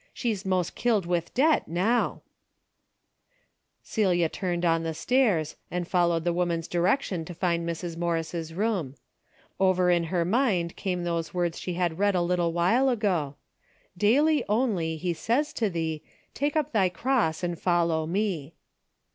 She's 0.15 0.43
most 0.47 0.73
killed 0.73 1.05
Avith 1.05 1.31
debt 1.35 1.69
noAV." 1.69 2.21
Celia 3.83 4.29
turned 4.29 4.65
on 4.65 4.81
the 4.81 4.95
stairs, 4.95 5.57
and 5.69 5.87
folloAved 5.87 6.23
the 6.23 6.33
Avoman's 6.33 6.67
direction 6.67 7.23
to 7.23 7.35
find 7.35 7.69
Mrs. 7.69 7.95
Morris' 7.97 8.51
room. 8.51 8.95
28 9.57 9.57
DAILY 9.59 9.59
RATEA^ 9.59 9.75
Ov^er 9.75 9.95
in 9.97 10.03
her 10.05 10.25
mind 10.25 10.75
came 10.75 11.03
those 11.03 11.29
vyords 11.29 11.61
she 11.61 11.75
had 11.75 11.99
read 11.99 12.15
a 12.15 12.21
little 12.23 12.51
while 12.51 12.89
ago. 12.89 13.35
"Daily, 13.95 14.43
only, 14.49 14.97
he 14.97 15.13
says 15.13 15.53
to 15.53 15.69
thee, 15.69 16.01
^ 16.29 16.33
Take 16.33 16.55
up 16.55 16.71
thy 16.71 16.89
cross 16.89 17.43
and 17.43 17.59
follow 17.59 18.07
me. 18.07 18.55